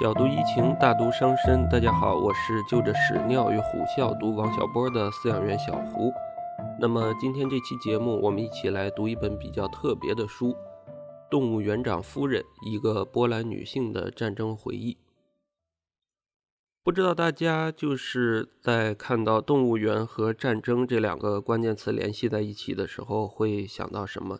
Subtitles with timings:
[0.00, 1.68] 小读怡情，大读伤身。
[1.68, 6.10] 大家好，我是就着屎尿与虎啸读王小波的饲养员小胡。
[6.80, 10.52] 那么今天这期节目，我们一起来读一本比较特别的书
[11.30, 14.94] 《动物园长夫人：一个波兰女性的战争回忆》。
[16.82, 24.38] 不知道大家就是在看到动物园和战争这两个关键词联系在一起的时候，会想到什么？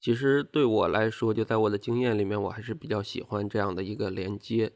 [0.00, 4.72] 其实对我来说，就在我的经验里面，我还是比较喜欢这样的一个连接。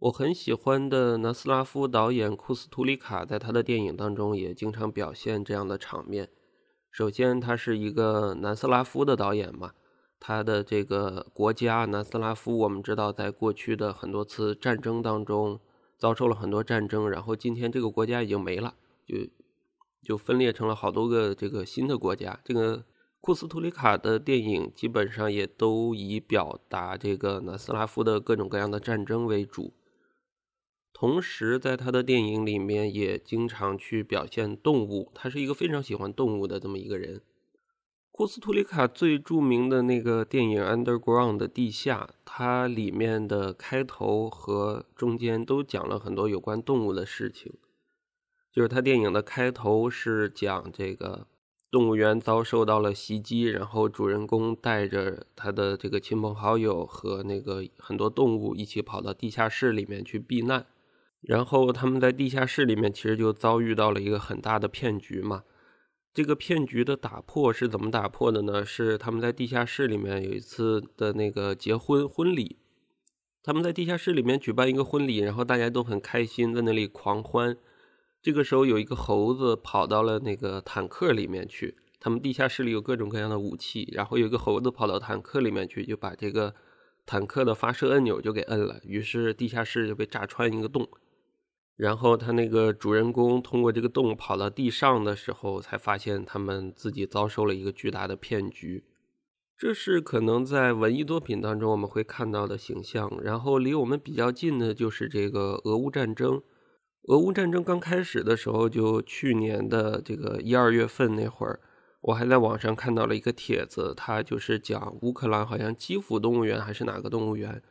[0.00, 6.30] 我很喜欢的南斯拉夫导演库斯图里卡，在他的电影当中也经常表现这样的场面。
[6.90, 9.72] 首先，他是一个南斯拉夫的导演嘛，
[10.18, 15.60] 他的这个国家南斯拉夫，我们知道，在过去的很多次战争当中
[15.98, 19.16] 遭受了很多战争，然后今天这个国家已经没了，就
[20.02, 22.40] 就分裂成了好多个这个新的国家。
[22.42, 22.86] 这个
[23.20, 29.74] 库斯图里卡的电影基本上也都以表达这个南斯拉夫的各种各样的战争为主。
[30.92, 37.22] 同时，在他的电影里面也经常去表现动物，他是一个非常喜欢动物的这么一个人。
[38.12, 47.54] 库斯图里卡最著名的那个电影《Underground》的地下，它里面的开头和中间都讲了很多有关动物的事情。
[48.52, 51.26] 就是他电影的开头是讲这个
[51.70, 60.66] 动物园遭受到了袭击，然后主人公带着他的这个亲朋好友和那个很多动物一起跑到地下室里面去避难。
[61.20, 65.44] 然后他们在地下室里面，其实就遭遇到了一个很大的骗局嘛。
[66.12, 68.64] 这个骗局的打破是怎么打破的呢？
[68.64, 72.58] 是他们在地下室里面有一次的那个结婚婚礼，
[73.44, 77.56] 他们在地下室里面举办一个婚礼，然后大家都很开心，在那里狂欢。
[78.20, 86.54] 这个时候有一个猴子跑到了那个坦克里面去，他们地下室里有各种各样的武器，然后有一个猴子跑到坦克里面去，就把这个
[87.06, 90.88] 坦克的发射按钮就给摁了，于是地下室就被炸穿一个洞。
[91.80, 98.84] 然后他那个主人公通过这个洞跑到地上的时候，才发现他们自己遭受了一个巨大的骗局。
[99.56, 103.10] 这是可能在文艺作品当中我们会看到的形象。
[103.22, 106.42] 然后离我们比较近的就是这个俄乌战争。
[107.04, 111.60] 俄乌战争刚开始的时候，就去年的这个一二月份那会儿，
[112.02, 117.62] 我还在网上看到了一个帖子，它就是讲乌克兰好像基辅动物园还是哪个动物园。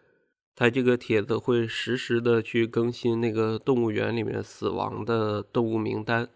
[0.56, 6.28] 他这个帖子会实时的去更新那个动物园里面死亡的动物名单。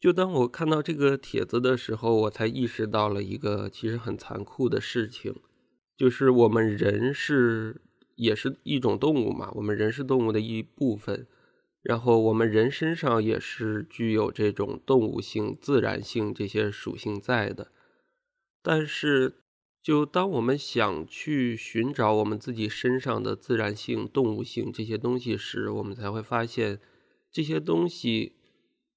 [0.00, 5.36] 就当我看到这个帖子的时候，我才意识到了一个其实很残酷的事情，
[5.96, 7.80] 就是我们人是
[8.16, 11.26] 也是一种动物嘛，我们人是动物的一部分，
[11.82, 17.70] 然后我们人身上也是具有这种动物性、自然性这些属性在的，
[18.62, 19.34] 但是。
[19.80, 26.78] 就当我们想去寻找我们自己身上的自然性、动物性这些东西时，我们才会发现，
[27.30, 28.34] 这些东西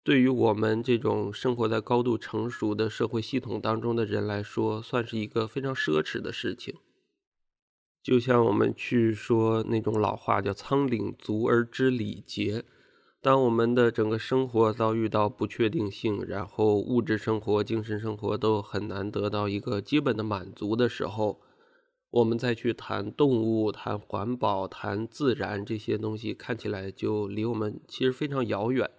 [0.03, 6.75] 对于我们这种生活在高度成熟的社会系统当中的人来说，算是一个非常奢侈的事情。
[8.03, 12.65] 就像我们去说那种老话，叫“仓廪足而知礼节”。
[13.23, 21.39] 当我们的整个生活遭遇到不确定性，然后物质生活、精神生活都很难得到一个基本的满足的时候，
[22.09, 28.89] 我们再去谈动物、谈环保、谈自然这些东西，看起来就离我们其实非常遥远。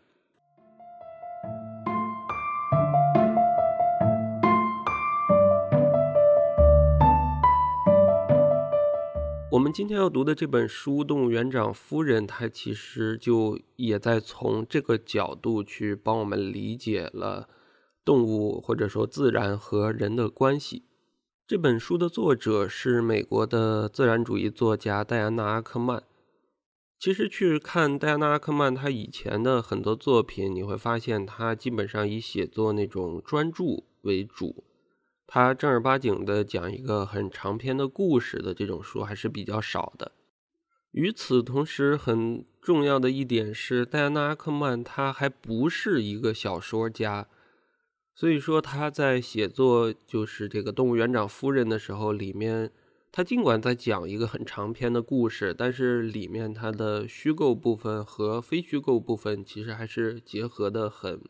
[9.53, 17.51] 我们今天要读的这本书《动物园长夫人》，她其实就也在从这个角度去帮我们理解了
[18.03, 20.85] 动物或者说自然和人的关系。
[21.47, 26.03] 这本书的作者是美国的自然主义作家戴安娜·阿克曼。
[26.99, 33.65] 其实去看戴安娜·阿克曼她以前的很多作品，你会发现她基本上以写作那种专著
[34.01, 34.65] 为主。
[35.35, 40.13] 他正儿八经的讲一个很长篇的故事的这种书还是比较少的。
[40.91, 47.29] 与此同时，很重要的一点是，戴安娜·阿克曼他还不是一个小说家，
[48.15, 52.71] 所以说他在写作就是这个《动物园长夫人》的时候，里面
[53.11, 61.23] 他尽管在讲一个很长篇的故事，但是里面它的虚构部分和非虚构部分其实还是结合的很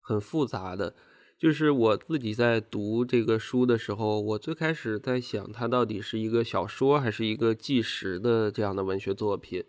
[0.00, 0.96] 很复杂的。
[1.38, 9.64] 就是我自己在读这个书的时候，我最开始在想，它到底是一个小说还是一个纪实的这样的文学作品？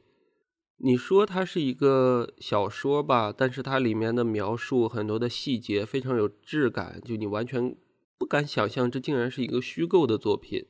[0.77, 7.75] 你说它是一个小说吧，但是它里面的描述很多的细节非常有质感，就你完全
[8.17, 10.65] 不敢想象这竟然是一个虚构的作品。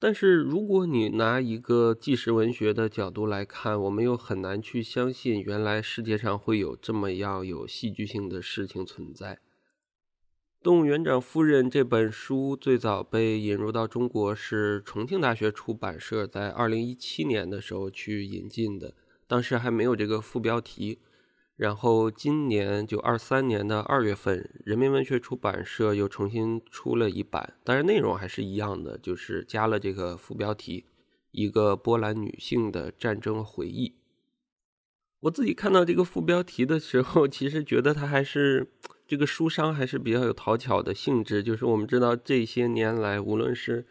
[0.00, 9.34] 但是如果你拿一个纪实文学的角度来看，我们又很难去相信，原来世界上会有这么样有戏剧性的事情存在。
[10.64, 18.94] 《动物园长夫人》这本书最早被引入到中国是重庆大学出版社在二零一七年的时候去引进的，
[19.26, 21.00] 当时还没有这个副标题。
[21.54, 30.86] 然后今年就二三年的二月份，人民文学出版社又重新出了一版，当然内容还是一样的，就是加了这个副标题
[31.32, 33.96] “一个波兰女性的战争回忆”。
[35.20, 38.72] 我自己看到这个副标题的时候，其实觉得它还是
[39.06, 41.42] 这个书商还是比较有讨巧的性质。
[41.42, 43.86] 就是我们知道这些年来，无论是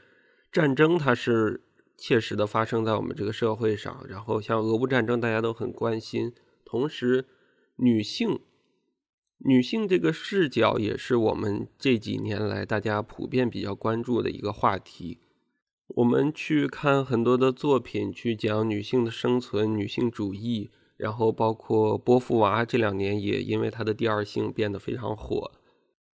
[0.52, 1.62] 战争，它是
[1.98, 6.34] 切实的发生在我们这个社会上，然后像俄乌战争，大家都很关心，
[6.66, 7.26] 同时。
[7.78, 8.40] 女性，
[9.40, 15.18] 女性这个视角也是我们这几年来大家普遍比较关注的一个话题。
[15.88, 25.52] 我们去看很多的作品，去讲女性的生存、女性主义，然后包括波伏娃这两年也因为她的第二性变得非常火。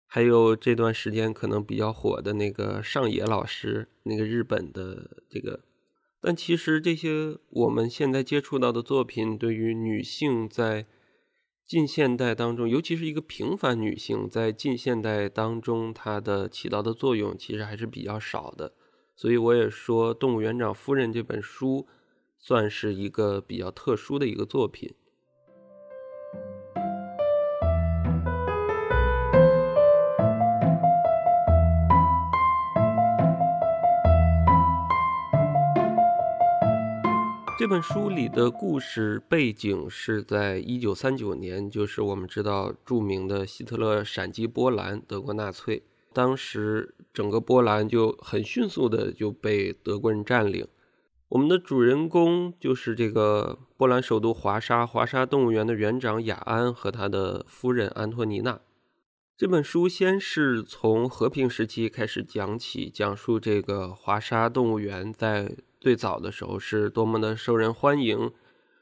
[0.08, 5.60] 还有这段时间可能比较火的那个上野老师，那个日本的这个。
[6.22, 10.88] 但其实这些我们现在接触到的作品，对于女性在
[11.68, 18.74] 近现代当中，尤其是一个平凡女性，在近现代当中，她的起到的作用其实还是比较少的。
[19.16, 21.86] 所以我也说，《动物园长夫人》这本书
[22.39, 24.91] 算是一个比较特殊的一个作品。
[37.59, 45.83] 这本书里的故事背景是在一九三九年，就是我们知道著名的希特勒闪击波兰、德国纳粹。
[46.13, 50.65] 当时整个波兰就很迅速的就被德国人占领。
[51.30, 58.60] 我们的主人公就是这个波兰首都华沙华沙动物园的园长雅安和他的夫人安托尼娜。
[59.38, 65.56] 这本书先是从和平时期开始讲起，讲述这个华沙动物园在。
[65.80, 68.34] 最早的时候是多么的受人欢迎，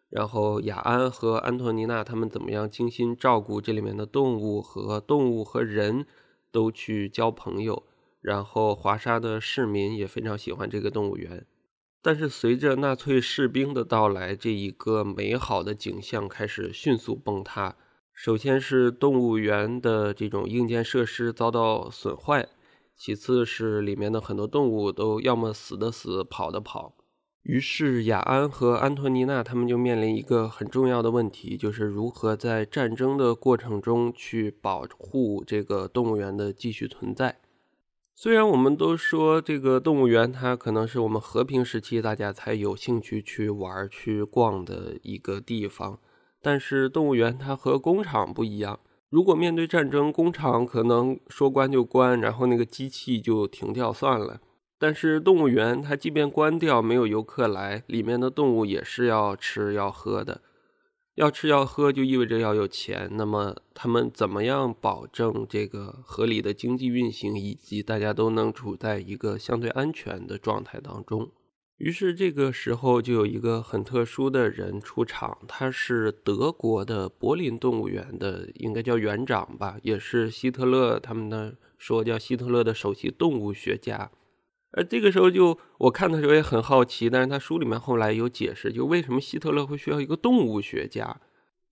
[0.09, 6.07] 然后雅安和安托尼娜他们怎么样精心照顾这里面的动物和动物和人
[6.51, 7.83] 都去交朋友，
[8.19, 11.45] 然后华沙的市民也非常喜欢这个动物园。
[12.07, 17.75] 但是随着纳粹士兵的到来，这一个美好的景象开始迅速崩塌。
[18.13, 22.47] 首先是动物园的这种硬件设施遭到损坏。
[22.95, 26.95] 其次是里面的很多动物都要么死的死，跑的跑。
[27.43, 37.41] 于是雅安和安托尼娜他们就面临一个很重要的问题，就是如何在战争的过程中去保护这个动物园的继续存在。
[38.19, 45.99] 虽然我们都说这个动物园它可能是我们和平时期大家才有兴趣去玩去逛的一个地方，
[46.41, 48.79] 但是动物园它和工厂不一样。
[49.11, 54.41] 如果面对战争，工厂可能说关就关，然后那个机器就停掉算了。
[54.79, 60.41] 但是动物园，它即便关掉，没有游客来，里面的动物也是要吃要喝的。
[61.17, 63.09] 要吃要喝，就意味着要有钱。
[63.13, 71.31] 那么他们怎么样保证这个合理的经济运行，以及大家都能处在一个相对安全的状态当中？
[71.77, 84.11] 于是这个时候就有一个很特殊的人出场，他是德国的柏林动物园的，应该叫园长吧，也是希特勒他们的说叫希特勒的首席动物学家。
[84.77, 91.17] 而这个时候就我看的时候也很好奇，但是他书里面后来有解释，就为什么希特勒会需要一个动物学家。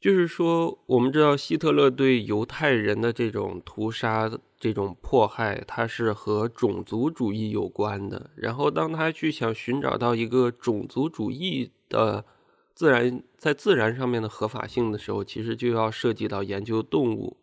[0.01, 8.31] 就是说，我们知道希特勒对犹太人的这种屠杀、这种迫害，它是和种族主义有关的。
[8.35, 12.25] 然后，当他去想寻找到一个种族主义的
[12.73, 17.37] 自然在自然上面的合法性的时候，其实就要涉及到研究动物。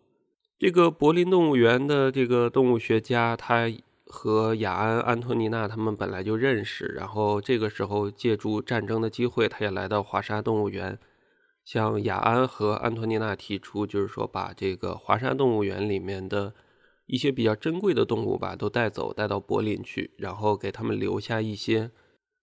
[0.58, 3.68] 这个柏林动物园的这个动物学家，他
[4.14, 10.98] 和雅安·安托尼娜他们本来就认识，然后这个时候借助战争的机会，他也来到华沙动物园。
[11.64, 16.52] 向雅安和安托尼娜提出，就是说把这个华沙动物园里面的
[17.06, 21.90] 一些比较珍贵的动物吧，都带走，带到柏林去，然后给他们留下一些，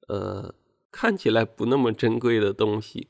[0.08, 0.56] 呃，
[0.92, 3.10] 看起来不那么珍贵的东西，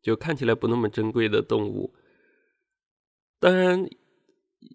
[0.00, 1.92] 就看起来不那么珍贵的动物，
[3.38, 3.86] 当然。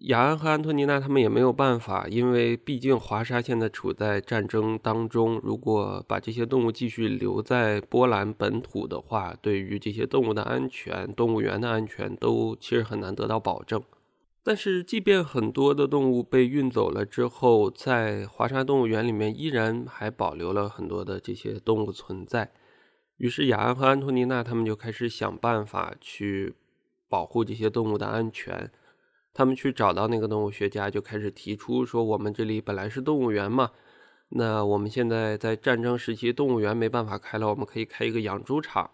[0.02, 5.38] 雅安和安托尼娜他们也没有办法，因为毕竟华沙现在处在战争当中。
[5.42, 13.82] 如果把这些动物继续留在波兰本土的话，对于这些动物的安全、动物园的安全都其实很难得到保证。
[14.42, 22.52] 但是，即便很多的动物被运走了之后，在华沙动物园里面依然还保留了很多的这些动物存在。
[23.18, 26.54] 于是，雅安和安托尼娜他们就开始想办法去
[27.08, 28.70] 保护这些动物的安全。
[29.34, 33.72] 他们去找到那个动物学家，就开始提出说：“我们这里本来是动物园嘛，
[34.28, 38.88] 那我们现在在战争时期，动物园没办法开了，我们可以开一个养猪场。”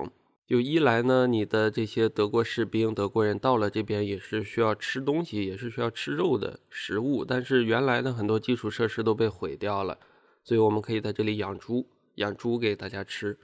[0.48, 7.24] 就一来呢，你的这些德国士兵、德国人到了这边也是需要吃东西，也是需要吃肉的食物。
[7.24, 9.96] 但是原来的很多基础设施都被毁掉了，
[10.42, 13.38] 所以我们可以在这里养猪，养猪给大家吃。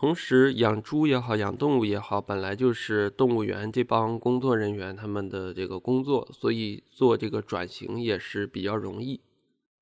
[0.00, 9.20] 同时，养猪也好，养动物也好，本来就是动物园这帮工作人员他们的这个工作，所以做这个转型也是比较容易。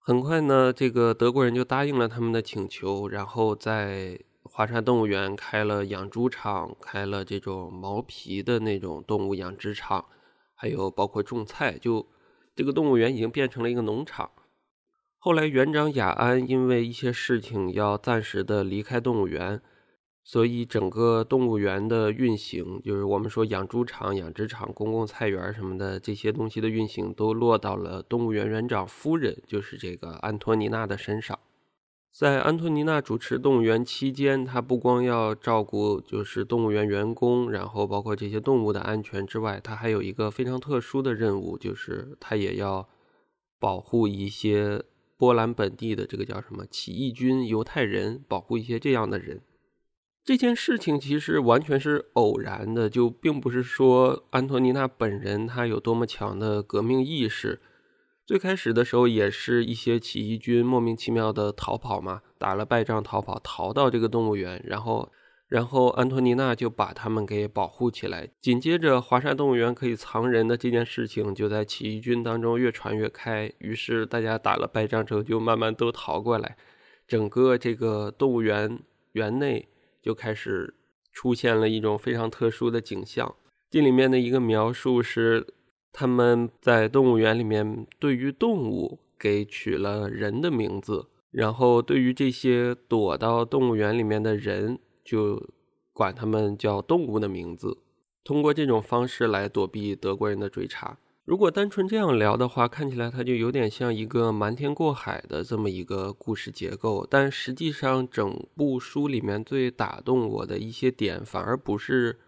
[0.00, 4.18] 很快呢，这个德国人就答应了他们的请求，然后在。
[4.50, 10.06] 华山动物园开了养猪场，开了这种毛皮的那种动物养殖场，
[10.54, 12.08] 还有包括种菜，就
[12.56, 14.30] 这个动物园已经变成了一个农场。
[15.18, 19.60] 后来园长雅安因为一些事情要暂时的离开动物园，
[20.30, 31.38] 所以整个动物园的运行，就是我们说养猪场、养殖场、公共菜园什么的这些东西的运行，都落到了动物园园长夫人，就是这个安托尼娜的身上。
[32.12, 42.86] 在安托尼娜主持动物园期间，她不光要照顾就是动物园员工，然后包括这些动物的安全之外，她还有一个非常特殊的任务，就是她也要
[43.58, 44.82] 保护一些
[45.16, 49.40] 波兰本地的这个叫什么起义军犹太人，保护一些这样的人。
[50.28, 57.62] 这件事情其实完全是偶然的，就并不是说安托尼娜本人她有多么强的革命意识。
[58.26, 65.10] 最开始的时候，也是一些起义军莫名其妙的逃跑嘛，打了败仗逃跑，逃到这个动物园，然后，
[65.46, 68.28] 然后安托尼娜就把他们给保护起来。
[68.38, 76.58] 紧接着，华沙动物园可以藏人的这件事情，就在起义军当中越传越开，于是大家打了败仗之后，就慢慢都逃过来，
[77.06, 78.78] 整个这个动物园
[79.12, 79.66] 园内
[80.02, 80.74] 就开始
[81.12, 83.34] 出现了一种非常特殊的景象。
[83.70, 85.46] 这里面的一个描述是。
[85.90, 95.48] 他们在动物园里面对于动物给取了人的名字，然后对于这些躲到动物园里面的人，就
[95.92, 97.78] 管他们叫动物的名字，
[98.22, 100.98] 通过这种方式来躲避德国人的追查。
[101.28, 112.18] 如果单纯这样聊的话，看起来它就有点像一个瞒天过海的这么一个故事结构，但实际上整部书里面最打动我的一些点，反而不是。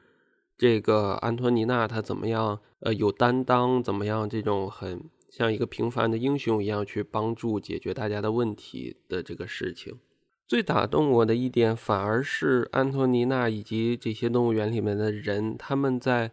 [0.59, 2.61] 这个安托尼娜她怎么样？
[2.81, 4.29] 呃，有担当，怎么样？
[4.29, 9.99] 这种很像一个平凡的英雄一样去帮助解决大家的问题的这个事情，
[10.47, 16.33] 最打动我的一点，反而是安托尼娜以及这些动物园里面的人，他们在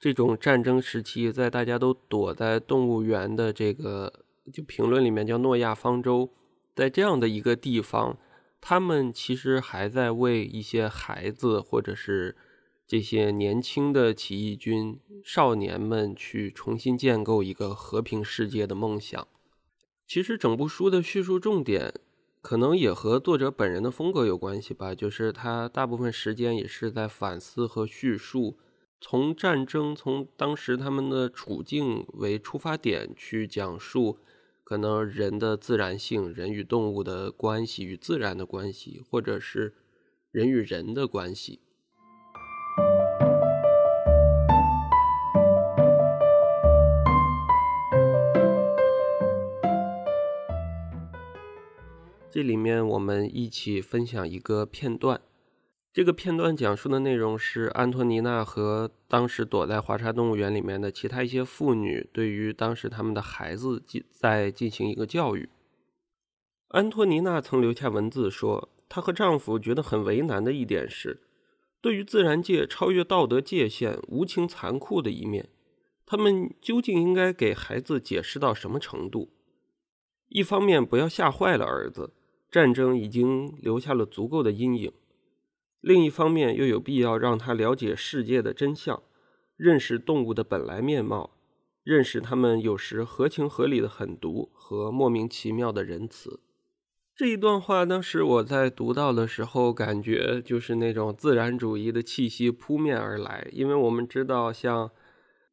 [0.00, 6.30] 这种战争时期，在大家都躲在动物园的这个就评论里面叫诺亚方舟，
[6.74, 8.18] 在这样的一个地方，
[8.60, 12.36] 他们其实还在为一些孩子或者是。
[12.90, 19.28] 这些年轻的起义军少年们去重新建构一个和平世界的梦想。
[20.08, 21.94] 其实整部书的叙述重点，
[22.42, 24.92] 可能也和作者本人的风格有关系吧。
[24.92, 28.58] 就是他大部分时间也是在反思和叙述，
[29.02, 34.18] 从战争、从当时他们的处境为出发点去讲述，
[34.62, 39.74] 可能人的自然性、人与动物的关系与自然的关系，或者是
[40.30, 41.60] 人与人的关系。
[52.30, 55.20] 这里面我们一起分享一个片段。
[55.92, 65.48] 这个片段讲述的内容是安托尼娜和当时躲在华沙动物园里面的其他一些妇女对于当时他们的孩子进在进行一个教育。
[66.68, 71.22] 安托尼娜曾留下文字说，她和丈夫觉得很为难的一点是，
[71.80, 75.48] 对于自然界超越道德界限、无情残酷的一面，
[76.06, 79.32] 他们究竟应该给孩子解释到什么程度？
[80.28, 82.14] 一方面不要吓坏了儿子。
[82.48, 84.92] 战争已经留下了足够的阴影，
[85.80, 89.02] 另一方面又有必要让他了解世界的真相，
[89.56, 91.30] 认识动物的本来面貌，
[91.82, 96.40] 认识他们有时合情合理的狠毒和莫名其妙的仁慈。
[97.16, 104.90] 这一段话，当时我在读到的时候，感觉就是那种自然主义的气息扑面而来，因为我们知道，像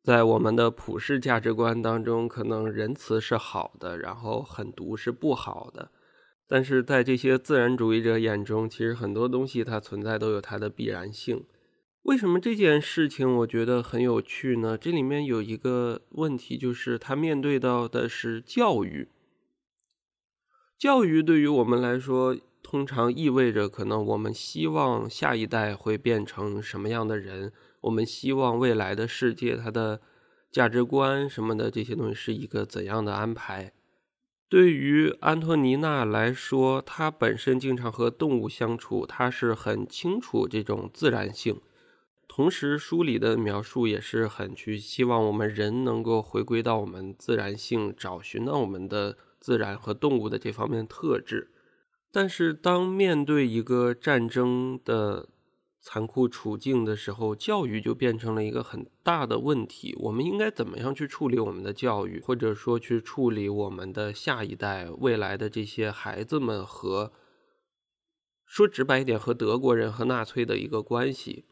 [0.01, 5.91] 在我们的普世价值观当中，可能仁慈是好的，然后狠毒是不好的。
[6.47, 11.43] 但是在这些自然主义者眼中，其实很多东西它存在都有它的必然性。
[12.03, 14.77] 为什么这件事情我觉得很有趣呢？
[14.77, 19.09] 这里面有一个问题，就是他面对到的是教育。
[20.77, 27.51] 教育对于我们来说，通常意味着可能我们希望下一代会变成什么样的人，
[27.81, 29.99] 我们希望未来的世界它的
[30.49, 33.73] 价值观什么的这些东西是一个怎样的安排。
[34.49, 41.59] 对于安托尼娜来说，她本身经常和动物相处，她是很清楚这种自然性。
[42.29, 51.51] 同时，书里的描述也是很去希望我们人能够回归到我们自然性，找寻到我们的自然和动物的这方面特质。
[52.09, 55.27] 但是，当面对一个战争的
[55.79, 59.95] 残酷处境的时候，教育就变成了一个很大的问题。
[59.99, 67.13] 我们应该怎么样去处理我们的教育，或者说去处理我们的下一代、未来的这些孩子们和，
[68.45, 71.45] 说直白一点，和德国人和纳粹的一个关系？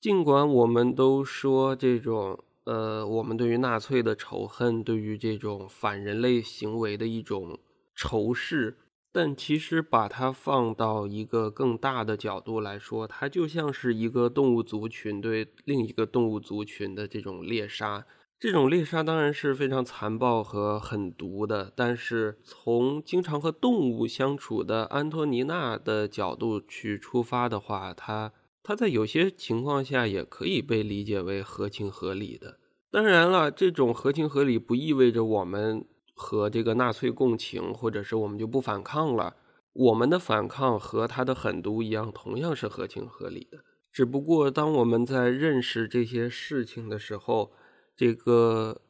[0.00, 7.58] 尽管我们都说这种，呃，我们对于纳粹的仇恨，对于这种反人类行为的一种
[7.94, 8.78] 仇视，
[9.12, 18.06] 但其实把它放到一个更大的角度来说，它就像是一个动物族群对另一个动物族群的这种猎杀。
[18.40, 28.32] 这种猎杀当然是非常残暴和狠毒的，但是从经常和动物相处的安托尼娜的角度去出发的话，它。
[28.64, 32.58] 它在有些情况下也可以被理解为合情合理的。
[32.92, 35.84] 当然了，这种合情合理不意味着我们
[36.22, 39.34] 和这个纳粹共情，或者是我们就不反抗了。
[39.72, 43.58] 我们的反抗和他的狠毒一样，同样是合情合理的。
[43.90, 47.52] 只不过当我们在认识这些事情的时候，
[47.96, 48.80] 这个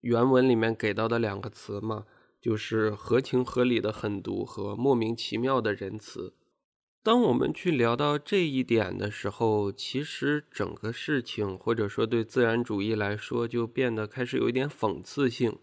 [0.00, 2.04] 原文里面给到的两个词嘛，
[2.40, 6.34] 就是合情合理的狠毒和莫名其妙的仁慈。
[7.02, 15.56] 当我们去聊到这一点的时候，其实整个事情，或者说对自然主义来说，就变得开始有一点讽刺性。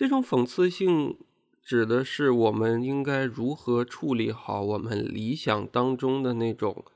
[0.00, 1.18] 这种讽刺性
[1.62, 6.86] 指的是我们应该如何处理好我们理想当中的那种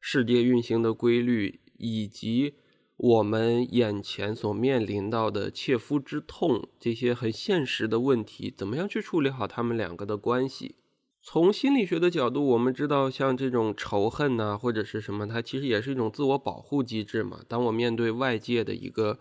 [0.00, 2.54] 世界运行的规律，以及
[2.96, 10.76] 我们眼前所面临到的切肤之痛这些很现实的问题，怎么样去处理好他们两个的关系？
[11.20, 17.40] 从心理学的角度，我们知道，像这种仇恨呐，或者是什么，它其实也是一种自我保护机制嘛。
[17.46, 19.18] 当我面对外界的一个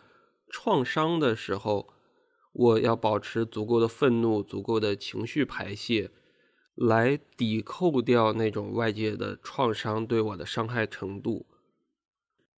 [0.49, 1.89] 创伤的时候，
[2.55, 6.09] 我要保持足够的愤怒、足够的情绪排泄，
[6.73, 11.45] 来抵扣掉那种外界的创伤对我的伤害程度。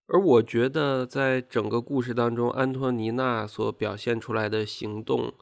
[0.08, 5.34] 而我觉得，在整个故事当中，安托尼娜所表现出来的行动，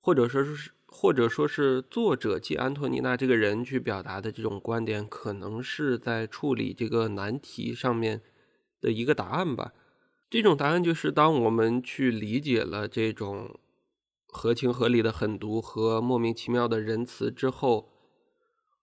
[0.00, 0.70] 或者说是。
[0.96, 8.22] 或者说是作者借安托尼娜这个人去表达的这种观点，可能是在处理这个难题上面
[8.80, 9.72] 的一个答案吧。
[10.30, 13.58] 这种答案就是，当我们去理解了这种
[14.34, 17.88] 合情合理的狠毒和莫名其妙的仁慈之后，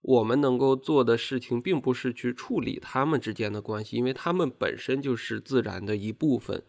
[0.00, 6.64] 我们能够做的事情，并不是去处理他们之间的关系，因为他们本身就是自然的一部分。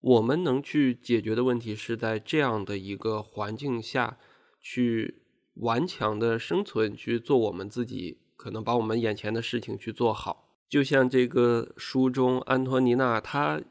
[0.00, 4.18] 我们能去解决的问题，是在这样的一个环境下。
[4.60, 5.22] 去
[5.54, 10.58] 顽强的生存，去做我们自己，可能把我们眼前的事情去做好。
[10.68, 13.62] 就像这个书中，安托尼娜，她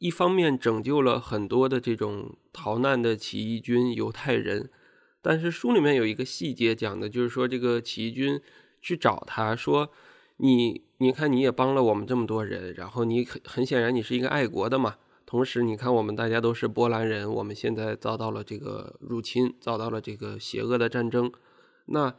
[0.00, 4.70] 一方面拯救了很多的这种逃难的起义军犹太人，
[5.20, 8.40] 但是书里面有一个细节讲的就是说，这个起义军
[8.80, 9.90] 去找他说
[10.38, 21.30] ：“你，你看你也帮了我们这么多人，然后你很很显然你是一个爱国的嘛。”同时，你看，我们大家都是波兰人，我们现在遭到了这个入侵，遭到了这个邪恶的战争。
[21.84, 22.12] 那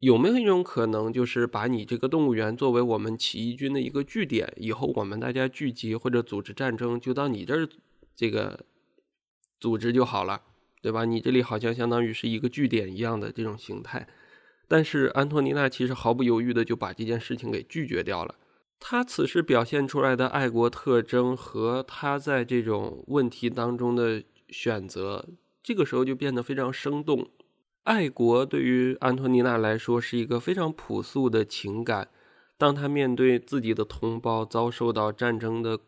[0.00, 4.52] 有没有一种可能，就是把你这个动物园作为我们起义军的一个据点？
[4.56, 7.68] 以后我们大家聚集或者组织战争，就到你这儿
[8.14, 8.60] 这个
[9.58, 10.42] 组织就好了，
[10.82, 11.06] 对吧？
[11.06, 14.06] 你这里好像相当于是一个据点一样的这种形态。
[14.68, 18.34] 但是安托尼娜其实毫不犹豫的就把这件事情给拒绝掉了。
[18.78, 25.26] 他此时表现出来的爱国特征和他在这种问题当中的选择，
[25.62, 27.30] 这个时候就变得非常生动。
[27.86, 32.08] 爱国对于安托尼娜来说是一个非常朴素的情感。
[32.58, 35.78] 当他面对自己的同胞遭受到战争的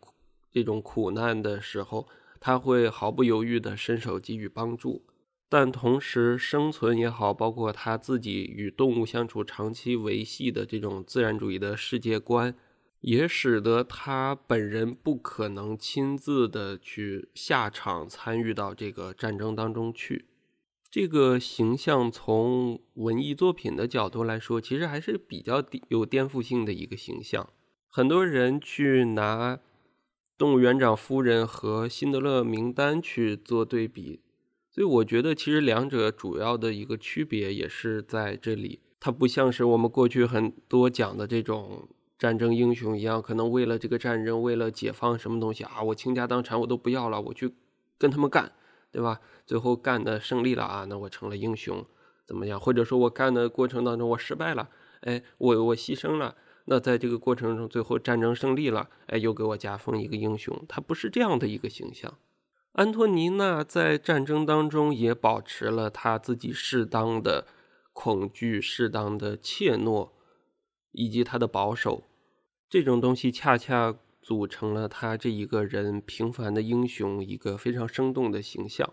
[0.52, 2.06] 这种苦难的时候，
[2.38, 5.02] 他会毫不犹豫地伸手给予帮助。
[5.48, 12.54] 但同时，生存也好，包括他自己与动物相处长期维系的这种自然主义的世界观。
[13.00, 20.26] 也使得他本人不可能亲自的去下场参与到这个战争当中去。
[20.90, 27.46] 这个形象从文艺作品的角度来说，其实还是比较有颠覆性的一个形象。
[27.90, 29.60] 很多人去拿
[30.38, 34.20] 动物园长夫人和辛德勒名单去做对比，
[34.70, 41.86] 所以我觉得其实两者主要的一个区别也是在这里，它不像是我们过去很多讲的这种
[42.18, 47.52] 战争英雄一样，可能为了这个战争，为了解放什么东西啊，我倾家荡产我都不要了，我去
[47.98, 48.52] 跟他们干，
[48.90, 49.20] 对吧？
[49.46, 51.84] 最后干的胜利了啊，那我成了英雄，
[52.26, 52.58] 怎么样？
[52.58, 54.68] 或者说我干的过程当中我失败了，
[55.02, 56.36] 哎，我我牺牲了。
[56.70, 62.18] 那在这个过程中，最后战争胜利了，哎，又给我加封一个英雄，他不是这样的一个形象。
[62.72, 67.46] 安托尼娜在战争当中也保持了他自己适当的
[67.92, 70.10] 恐惧、适当的怯懦，
[70.92, 72.04] 以及他的保守，
[72.68, 78.92] 这种东西恰恰组成了他这一个人平凡的英雄一个非常生动的形象。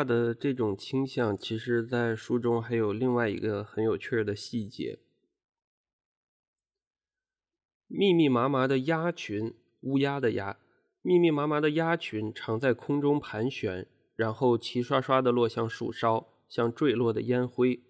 [0.00, 4.98] 他的这种倾向，其实，在书中还有另外一个很有趣的细节：
[7.86, 10.56] 密密麻麻的鸭群，乌鸦的鸭，
[11.02, 13.86] 密密麻麻的鸭群常在空中盘旋，
[14.16, 17.82] 然后齐刷刷的落向树梢，像坠落的烟灰。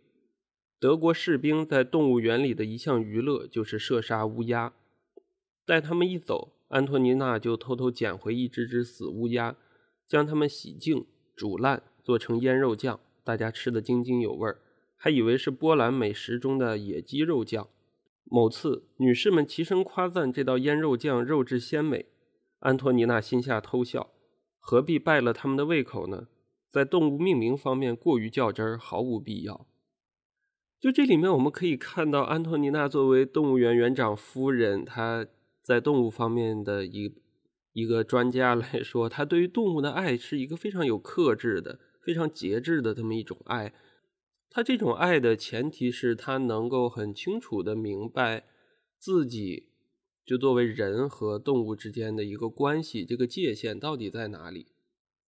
[0.81, 4.73] 德国士兵在动物园里的一项娱乐就是射杀乌鸦。
[5.65, 9.55] 待他们一走，安托尼娜就偷偷捡回一只只死乌鸦，
[10.09, 11.07] 将它们洗净。
[11.37, 14.59] 煮烂，做成腌肉酱，大家吃得津津有味儿，
[14.97, 17.69] 还以为是波兰美食中的野鸡肉酱。
[18.25, 22.07] 某次，女士们齐声夸赞这道腌肉酱肉质鲜美，
[22.59, 24.11] 安托尼娜心下偷笑，
[24.59, 26.27] 何必败了他们的胃口呢？
[26.69, 29.69] 在动物命名方面过于较真儿，毫无必要。
[30.81, 35.25] 就这里面，我们可以看到安托尼娜作为动物园园长夫人，她
[35.63, 37.15] 在动物方面的一。
[37.73, 43.73] 一个专家来说，她对于动物的爱是一个非常有克制的、非常节制的这么一种爱。
[44.51, 48.45] 他这种爱的前提是他能够很清楚的明白
[48.99, 49.69] 自己
[50.25, 54.67] 就作为人和动物之间的一个关系，这个界限到底在哪里？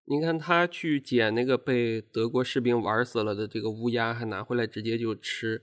[0.06, 5.62] 你看，他去捡那个被德国士兵玩死了的这个乌鸦，还拿回来直接就吃，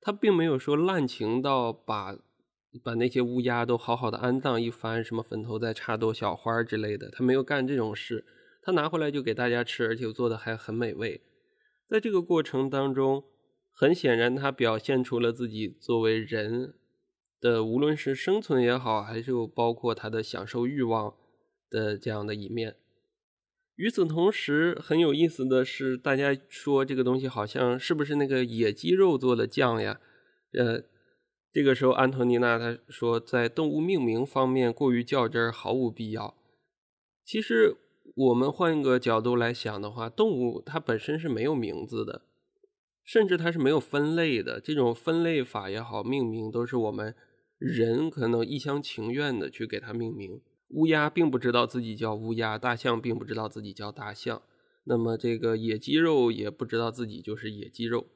[0.00, 2.18] 他并没有说滥情到把。
[2.84, 8.26] 把那些乌鸦都好好的安葬一番，什么坟头再插朵小花之类的，他没有干这种事。
[8.68, 11.22] 他拿回来就给大家吃，而且做的还很美味。
[11.88, 13.24] 在这个过程当中，
[13.72, 16.74] 很显然他表现出了自己作为人
[17.40, 21.14] 的，无论是生存也好，还是包括他的享受欲望
[21.70, 22.76] 的这样的一面。
[23.76, 29.98] 与此同时，很有意思的是，大家说这个东西好像是不是那个野鸡肉做的酱呀？
[30.52, 30.84] 呃。
[31.50, 36.36] 这个时候，安托尼娜她说，在动物命名方面过于较真儿，毫无必要。
[37.24, 37.74] 其实，
[38.18, 42.22] 我们换一个角度来想的话，动物它本身是没有名字的，
[43.04, 44.60] 甚至它是没有分类的。
[44.60, 47.14] 这种分类法也好，命名都是我们
[47.58, 50.40] 人可能一厢情愿的去给它命名。
[50.70, 54.42] 乌鸦并不知道自己叫乌鸦，大象并不知道自己叫大象，
[54.82, 58.08] 那么这个野鸡肉也不知道自己就是野鸡肉。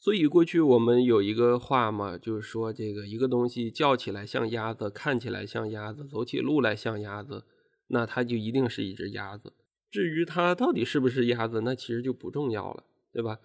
[0.00, 7.44] 所以过去我们有一个话嘛，就是说这个一个东西叫起来像鸭子，看起来像鸭子，走起路来像鸭子，
[7.88, 9.52] 那它就一定是一只鸭子。
[9.90, 13.38] 至于它到底是不是鸭子，那其实就不重要了，对吧？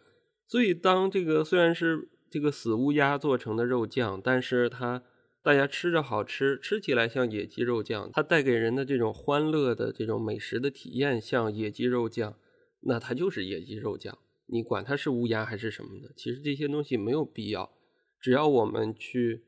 [0.47, 5.03] 所以当这个虽然是这个死乌鸦做成的肉酱，但是它
[5.43, 12.35] 大家吃着好吃，吃起来像野鸡肉酱，它带给人的这种欢乐的这种美食的体验像野鸡肉酱，
[12.81, 14.17] 那它就是野鸡肉酱。
[14.47, 17.71] 你管它是乌鸦还是什么的，其实这些东西没有必要。
[18.19, 19.43] 只要我们去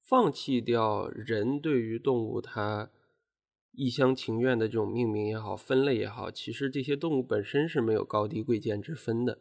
[0.00, 2.90] 放弃掉人对于动物它
[3.74, 9.38] 一厢情愿的这种命名也好、分类也好，其实这些动物本身是没有高低贵贱之分的。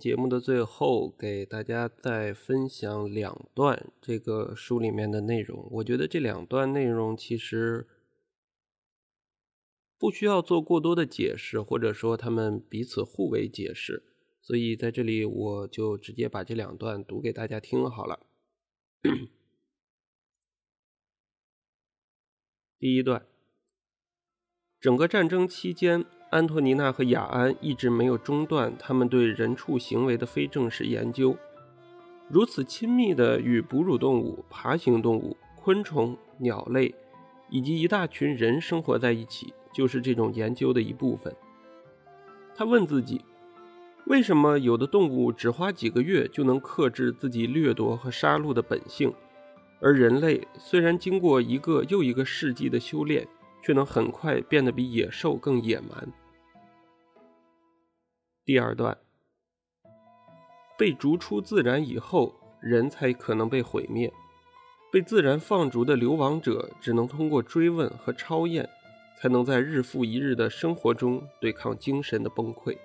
[0.00, 5.68] 节目的最后，给大家再分享两段这个书里面的内容。
[5.72, 7.86] 我觉得这两段内容其实
[9.98, 14.02] 不需要做过多的解释，或者说他们彼此互为解释，
[14.40, 18.26] 所以在这里我就直接把这两段读给大家听好了。
[22.78, 23.26] 第一段。
[24.80, 31.36] 整个战争期间，安托尼娜和雅安一直没有中断他们对人畜行为的非正式研究。
[32.28, 36.94] 如此亲密地与哺乳动物、爬行动物、昆虫、鸟类
[37.48, 41.34] 以及一大群人生活在一起，就是这种研究的一部分。
[42.54, 43.24] 他问自己：
[44.06, 49.12] 为什么有的动物只花几个月就能克制自己掠夺和杀戮的本性，
[49.80, 53.26] 而人类虽然经过一个又一个世纪的修炼，
[53.62, 56.12] 却能很快变得比野兽更野蛮？
[58.44, 58.96] 第二段。
[60.78, 64.12] 被逐出自然以后，人才可能被毁灭。
[64.92, 68.68] 被自然放逐的流亡者，只能通过追问和超验，
[69.20, 72.76] 才能在日复一日的生活中对抗精神的崩溃。